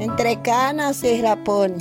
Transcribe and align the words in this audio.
entre 0.00 0.40
canas 0.40 1.04
y 1.04 1.20
rapón. 1.20 1.74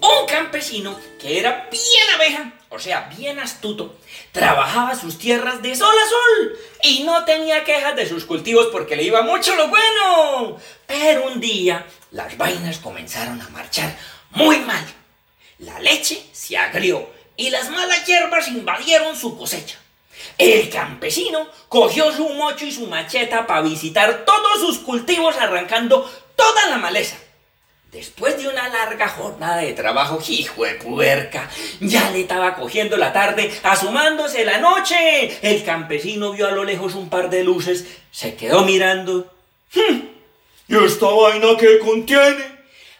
Un 0.00 0.26
campesino 0.28 0.96
que 1.20 1.40
era 1.40 1.68
bien 1.70 2.14
abeja, 2.14 2.52
o 2.70 2.78
sea, 2.78 3.10
bien 3.16 3.40
astuto, 3.40 3.96
trabajaba 4.30 4.94
sus 4.94 5.18
tierras 5.18 5.60
de 5.60 5.74
sol 5.74 5.94
a 5.94 6.08
sol 6.08 6.58
y 6.84 7.02
no 7.02 7.24
tenía 7.24 7.64
quejas 7.64 7.96
de 7.96 8.08
sus 8.08 8.24
cultivos 8.24 8.68
porque 8.70 8.94
le 8.94 9.02
iba 9.02 9.22
mucho 9.22 9.56
lo 9.56 9.68
bueno. 9.68 10.56
Pero 10.86 11.26
un 11.26 11.40
día 11.40 11.84
las 12.12 12.38
vainas 12.38 12.78
comenzaron 12.78 13.40
a 13.42 13.48
marchar 13.48 13.96
muy 14.30 14.60
mal. 14.60 14.86
La 15.58 15.80
leche 15.80 16.24
se 16.32 16.56
agrió 16.56 17.10
y 17.36 17.50
las 17.50 17.70
malas 17.70 18.06
hierbas 18.06 18.46
invadieron 18.48 19.16
su 19.16 19.36
cosecha. 19.36 19.78
El 20.38 20.68
campesino 20.68 21.46
cogió 21.68 22.12
su 22.12 22.28
mocho 22.30 22.66
y 22.66 22.72
su 22.72 22.86
macheta 22.86 23.46
para 23.46 23.62
visitar 23.62 24.24
todos 24.24 24.60
sus 24.60 24.78
cultivos 24.78 25.36
arrancando 25.36 26.10
toda 26.36 26.68
la 26.68 26.76
maleza. 26.76 27.16
Después 27.90 28.36
de 28.36 28.48
una 28.48 28.68
larga 28.68 29.08
jornada 29.08 29.58
de 29.58 29.72
trabajo, 29.72 30.18
hijo 30.28 30.64
de 30.64 30.74
puerca, 30.74 31.48
ya 31.80 32.10
le 32.10 32.20
estaba 32.20 32.54
cogiendo 32.54 32.98
la 32.98 33.12
tarde, 33.12 33.50
asomándose 33.62 34.44
la 34.44 34.58
noche. 34.58 35.38
El 35.40 35.64
campesino 35.64 36.32
vio 36.32 36.46
a 36.46 36.50
lo 36.50 36.64
lejos 36.64 36.94
un 36.94 37.08
par 37.08 37.30
de 37.30 37.42
luces, 37.42 37.86
se 38.10 38.34
quedó 38.34 38.62
mirando. 38.66 39.32
Hmm, 39.72 40.00
¿Y 40.68 40.84
esta 40.84 41.06
vaina 41.06 41.56
qué 41.58 41.78
contiene? 41.78 42.56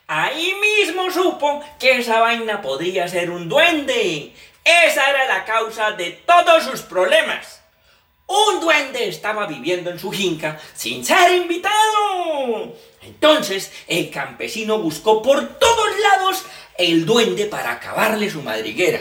Ahí 0.07 0.55
mismo 0.55 1.11
supo 1.11 1.63
que 1.79 1.99
esa 1.99 2.21
vaina 2.21 2.63
podría 2.63 3.07
ser 3.09 3.31
un 3.31 3.49
duende. 3.49 4.33
Esa 4.67 5.11
era 5.11 5.27
la 5.27 5.45
causa 5.45 5.93
de 5.93 6.11
todos 6.11 6.65
sus 6.65 6.81
problemas. 6.81 7.63
Un 8.27 8.59
duende 8.61 9.07
estaba 9.07 9.47
viviendo 9.47 9.91
en 9.91 10.01
su 10.01 10.11
finca 10.11 10.59
sin 10.75 11.05
ser 11.05 11.37
invitado. 11.37 12.75
Entonces 13.03 13.71
el 13.87 14.11
campesino 14.11 14.79
buscó 14.79 15.23
por 15.23 15.47
todos 15.61 15.89
lados 16.01 16.45
el 16.77 17.07
duende 17.07 17.47
para 17.47 17.71
acabarle 17.71 18.29
su 18.29 18.43
madriguera. 18.43 18.99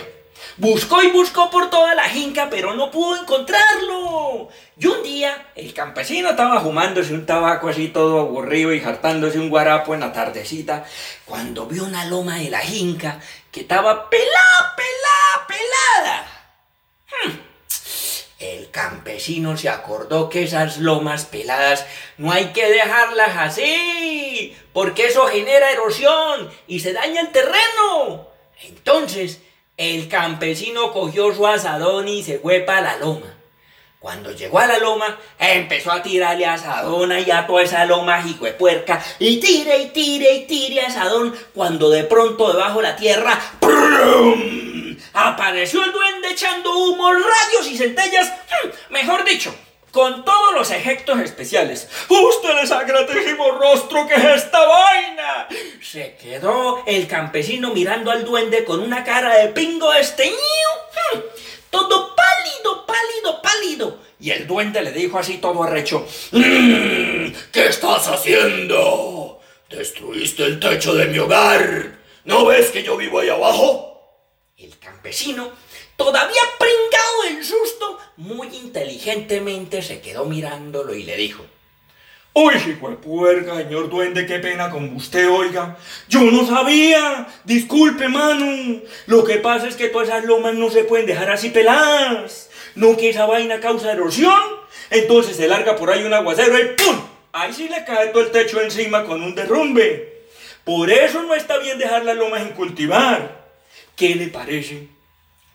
Buscó 0.57 1.01
y 1.01 1.09
buscó 1.09 1.49
por 1.49 1.71
toda 1.71 1.95
la 1.95 2.07
finca, 2.09 2.47
pero 2.49 2.75
no 2.75 2.91
pudo 2.91 3.19
encontrarlo. 3.19 4.49
Y 4.77 4.85
un 4.85 5.01
día 5.01 5.47
el 5.55 5.73
campesino 5.73 6.29
estaba 6.29 6.61
fumándose 6.61 7.13
un 7.13 7.25
tabaco 7.25 7.69
así 7.69 7.87
todo 7.87 8.21
aburrido 8.21 8.73
y 8.73 8.81
hartándose 8.81 9.39
un 9.39 9.49
guarapo 9.49 9.95
en 9.95 10.01
la 10.01 10.13
tardecita, 10.13 10.85
cuando 11.25 11.65
vio 11.65 11.83
una 11.83 12.05
loma 12.05 12.37
de 12.37 12.49
la 12.49 12.61
finca 12.61 13.19
que 13.51 13.61
estaba 13.61 14.09
pelada, 14.09 14.75
pelada, 14.77 15.04
campesino 18.75 19.55
se 19.55 19.69
acordó 19.69 20.29
que 20.29 20.43
esas 20.43 20.79
lomas 20.79 21.23
peladas 21.23 21.85
no 22.17 22.33
hay 22.33 22.47
que 22.47 22.69
dejarlas 22.69 23.37
así, 23.37 24.53
porque 24.73 25.07
eso 25.07 25.25
genera 25.27 25.71
erosión 25.71 26.51
y 26.67 26.81
se 26.81 26.91
daña 26.91 27.21
el 27.21 27.29
terreno. 27.29 28.27
Entonces, 28.63 29.39
el 29.77 30.09
campesino 30.09 30.91
cogió 30.91 31.33
su 31.33 31.47
asadón 31.47 32.09
y 32.09 32.21
se 32.21 32.37
fue 32.39 32.59
para 32.59 32.81
la 32.81 32.97
loma. 32.97 33.33
Cuando 33.99 34.33
llegó 34.33 34.59
a 34.59 34.67
la 34.67 34.77
loma, 34.77 35.17
empezó 35.39 35.93
a 35.93 36.03
tirarle 36.03 36.45
asadón 36.45 37.13
y 37.25 37.31
a 37.31 37.47
toda 37.47 37.63
esa 37.63 37.85
loma 37.85 38.23
puerca, 38.59 39.01
y 39.19 39.39
tire 39.39 39.77
y 39.83 39.85
tire 39.91 40.33
y 40.33 40.47
tire 40.47 40.81
asadón, 40.81 41.33
cuando 41.53 41.89
de 41.89 42.03
pronto 42.03 42.51
debajo 42.51 42.81
de 42.81 42.83
la 42.83 42.95
tierra, 42.97 43.39
¡prum! 43.61 44.64
Apareció 45.15 45.83
el 45.83 45.91
duende 45.91 46.31
echando 46.31 46.77
humo, 46.77 47.11
rayos 47.11 47.67
y 47.71 47.77
centellas, 47.77 48.31
¡hmm! 48.31 48.69
mejor 48.91 49.23
dicho, 49.23 49.55
con 49.91 50.25
todos 50.25 50.53
los 50.53 50.69
efectos 50.71 51.19
especiales. 51.21 51.87
¡Usted 52.09 52.57
el 52.59 52.67
sagratísimo 52.67 53.51
rostro 53.51 54.05
que 54.07 54.15
es 54.15 54.23
esta 54.43 54.65
vaina! 54.65 55.47
Se 55.81 56.15
quedó 56.17 56.83
el 56.85 57.07
campesino 57.07 57.71
mirando 57.73 58.11
al 58.11 58.25
duende 58.25 58.65
con 58.65 58.81
una 58.81 59.03
cara 59.03 59.35
de 59.37 59.47
pingo 59.49 59.93
esteñido, 59.93 60.35
¡hmm! 61.13 61.19
todo 61.69 62.13
pálido, 62.15 62.85
pálido, 62.85 63.41
pálido. 63.41 63.99
Y 64.19 64.31
el 64.31 64.47
duende 64.47 64.81
le 64.81 64.91
dijo 64.91 65.17
así 65.19 65.37
todo 65.37 65.63
arrecho, 65.63 66.05
"Mm, 66.31 67.27
¿qué 67.51 67.67
estás 67.67 68.07
haciendo? 68.07 69.39
Destruiste 69.69 70.43
el 70.43 70.59
techo 70.59 70.93
de 70.93 71.05
mi 71.05 71.19
hogar. 71.19 71.97
¿No 72.23 72.45
ves 72.45 72.71
que 72.71 72.81
yo 72.83 72.97
vivo 72.97 73.19
ahí 73.19 73.29
abajo? 73.29 73.94
El 74.57 74.79
campesino, 74.79 75.51
todavía 75.97 76.39
pringado 76.57 77.23
del 77.23 77.43
susto, 77.43 77.99
muy 78.15 78.47
inteligentemente 78.55 79.81
se 79.81 79.99
quedó 79.99 80.23
mirándolo 80.23 80.95
y 80.95 81.03
le 81.03 81.17
dijo, 81.17 81.45
Uy, 82.31 82.53
hijo 82.55 82.89
de 82.89 82.95
puerca, 82.95 83.57
señor 83.57 83.89
duende, 83.89 84.25
qué 84.25 84.39
pena 84.39 84.69
con 84.69 84.95
usted, 84.95 85.29
oiga. 85.29 85.77
Yo 86.07 86.21
no 86.21 86.47
sabía. 86.47 87.27
Disculpe, 87.43 88.07
mano. 88.07 88.81
Lo 89.07 89.25
que 89.25 89.37
pasa 89.37 89.67
es 89.67 89.75
que 89.75 89.89
todas 89.89 90.07
esas 90.07 90.23
lomas 90.23 90.53
no 90.53 90.69
se 90.69 90.85
pueden 90.85 91.05
dejar 91.05 91.31
así 91.31 91.49
peladas. 91.49 92.49
No 92.75 92.95
que 92.95 93.09
esa 93.09 93.25
vaina 93.25 93.59
causa 93.59 93.91
erosión. 93.91 94.39
Entonces 94.89 95.35
se 95.35 95.49
larga 95.49 95.75
por 95.75 95.91
ahí 95.91 96.05
un 96.05 96.13
aguacero 96.13 96.57
y 96.59 96.75
¡pum! 96.75 97.01
Ahí 97.33 97.51
sí 97.51 97.67
le 97.67 97.83
cae 97.83 98.07
todo 98.07 98.23
el 98.23 98.31
techo 98.31 98.61
encima 98.61 99.03
con 99.03 99.21
un 99.21 99.35
derrumbe. 99.35 100.23
Por 100.63 100.89
eso 100.89 101.23
no 101.23 101.35
está 101.35 101.57
bien 101.57 101.77
dejar 101.77 102.05
las 102.05 102.15
lomas 102.15 102.41
en 102.41 102.49
cultivar. 102.49 103.44
¿Qué 103.95 104.15
le 104.15 104.27
parece? 104.27 104.87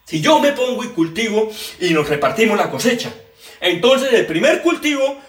Si 0.04 0.20
yo 0.20 0.38
me 0.40 0.52
pongo 0.52 0.82
y 0.84 0.88
cultivo 0.88 1.50
y 1.80 1.90
nos 1.90 2.08
repartimos 2.08 2.56
la 2.56 2.70
cosecha. 2.70 3.12
Entonces 3.60 4.12
el 4.12 4.26
primer 4.26 4.62
cultivo 4.62 5.20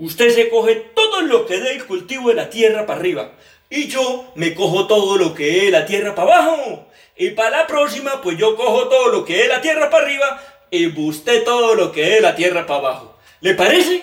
Usted 0.00 0.34
se 0.34 0.48
coge 0.48 0.76
todo 0.94 1.20
lo 1.20 1.44
que 1.44 1.60
dé 1.60 1.72
el 1.74 1.84
cultivo 1.84 2.30
de 2.30 2.34
la 2.34 2.48
tierra 2.48 2.86
para 2.86 2.98
arriba. 2.98 3.32
Y 3.68 3.88
yo 3.88 4.32
me 4.34 4.54
cojo 4.54 4.86
todo 4.86 5.18
lo 5.18 5.34
que 5.34 5.44
dé 5.44 5.70
la 5.70 5.84
tierra 5.84 6.14
para 6.14 6.36
abajo. 6.36 6.88
Y 7.18 7.32
para 7.32 7.50
la 7.50 7.66
próxima, 7.66 8.22
pues 8.22 8.38
yo 8.38 8.56
cojo 8.56 8.88
todo 8.88 9.08
lo 9.08 9.26
que 9.26 9.36
dé 9.36 9.46
la 9.48 9.60
tierra 9.60 9.90
para 9.90 10.06
arriba 10.06 10.42
y 10.70 10.86
usted 10.86 11.44
todo 11.44 11.74
lo 11.74 11.92
que 11.92 12.02
dé 12.02 12.20
la 12.22 12.34
tierra 12.34 12.64
para 12.66 12.80
abajo. 12.80 13.18
¿Le 13.42 13.52
parece? 13.52 14.02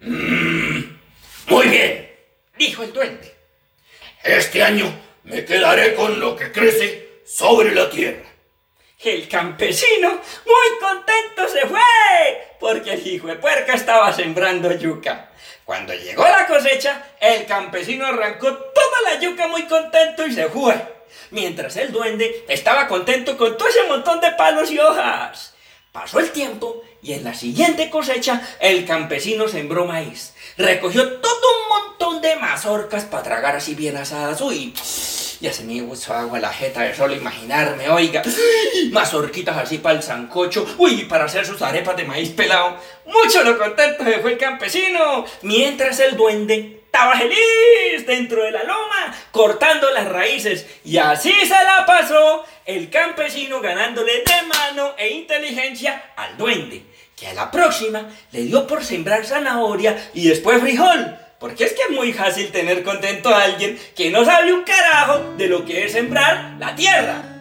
"Mm, 0.00 0.80
muy 1.48 1.66
bien, 1.68 2.10
dijo 2.58 2.82
el 2.82 2.94
duende. 2.94 3.34
Este 4.24 4.62
año 4.62 4.90
me 5.24 5.44
quedaré 5.44 5.94
con 5.94 6.18
lo 6.18 6.36
que 6.36 6.52
crece 6.52 7.05
sobre 7.26 7.74
la 7.74 7.90
tierra. 7.90 8.24
El 9.02 9.28
campesino, 9.28 10.08
muy 10.10 10.78
contento, 10.80 11.48
se 11.48 11.66
fue, 11.66 12.56
porque 12.58 12.94
el 12.94 13.06
hijo 13.06 13.26
de 13.26 13.36
puerca 13.36 13.74
estaba 13.74 14.12
sembrando 14.12 14.72
yuca. 14.72 15.30
Cuando 15.64 15.92
llegó 15.92 16.22
la 16.22 16.46
cosecha, 16.46 17.04
el 17.20 17.44
campesino 17.46 18.06
arrancó 18.06 18.52
toda 18.52 19.00
la 19.04 19.20
yuca 19.20 19.48
muy 19.48 19.64
contento 19.64 20.26
y 20.26 20.32
se 20.32 20.48
fue. 20.48 20.74
Mientras 21.30 21.76
el 21.76 21.92
duende 21.92 22.44
estaba 22.48 22.88
contento 22.88 23.36
con 23.36 23.56
todo 23.56 23.68
ese 23.68 23.84
montón 23.84 24.20
de 24.20 24.30
palos 24.32 24.70
y 24.70 24.78
hojas. 24.78 25.54
Pasó 25.92 26.20
el 26.20 26.30
tiempo 26.30 26.82
y 27.02 27.14
en 27.14 27.24
la 27.24 27.34
siguiente 27.34 27.90
cosecha 27.90 28.40
el 28.60 28.86
campesino 28.86 29.48
sembró 29.48 29.86
maíz. 29.86 30.34
Recogió 30.56 31.20
todo 31.20 31.62
un 31.62 31.68
montón 31.68 32.20
de 32.22 32.36
mazorcas 32.36 33.04
para 33.04 33.22
tragar 33.22 33.56
así 33.56 33.74
bien 33.74 33.96
asadas. 33.96 34.40
Uy, 34.40 34.74
ya 35.40 35.52
se 35.52 35.64
me 35.64 35.74
hizo 35.74 36.14
agua 36.14 36.38
la 36.38 36.52
jeta 36.52 36.82
de 36.82 36.94
solo 36.94 37.14
imaginarme, 37.14 37.88
oiga. 37.88 38.22
Mazorquitas 38.90 39.56
así 39.56 39.78
para 39.78 39.96
el 39.96 40.02
sancocho. 40.02 40.66
Uy, 40.78 41.04
para 41.04 41.24
hacer 41.24 41.44
sus 41.44 41.60
arepas 41.62 41.96
de 41.96 42.04
maíz 42.04 42.30
pelado. 42.30 42.76
Mucho 43.06 43.42
lo 43.42 43.58
contento 43.58 44.04
se 44.04 44.20
fue 44.20 44.32
el 44.32 44.38
campesino. 44.38 45.24
Mientras 45.42 46.00
el 46.00 46.16
duende 46.16 46.80
estaba 46.86 47.18
feliz 47.18 48.06
dentro 48.06 48.42
de 48.42 48.52
la 48.52 48.64
loma, 48.64 49.14
cortando 49.30 49.90
las 49.90 50.08
raíces. 50.08 50.66
Y 50.84 50.96
así 50.96 51.32
se 51.42 51.48
la 51.48 51.84
pasó 51.86 52.44
el 52.64 52.88
campesino 52.88 53.60
ganándole 53.60 54.24
de 54.24 54.46
mano 54.46 54.94
e 54.96 55.10
inteligencia 55.10 56.12
al 56.16 56.38
duende, 56.38 56.82
que 57.14 57.26
a 57.26 57.34
la 57.34 57.50
próxima 57.50 58.08
le 58.32 58.42
dio 58.42 58.66
por 58.66 58.82
sembrar 58.82 59.26
zanahoria 59.26 60.10
y 60.14 60.28
después 60.28 60.60
frijol. 60.60 61.25
Porque 61.46 61.62
es 61.62 61.74
que 61.74 61.82
es 61.82 61.90
muy 61.90 62.12
fácil 62.12 62.50
tener 62.50 62.82
contento 62.82 63.28
a 63.28 63.44
alguien 63.44 63.78
que 63.94 64.10
no 64.10 64.24
sabe 64.24 64.52
un 64.52 64.64
carajo 64.64 65.34
de 65.38 65.46
lo 65.46 65.64
que 65.64 65.84
es 65.84 65.92
sembrar 65.92 66.56
la 66.58 66.74
tierra. 66.74 67.35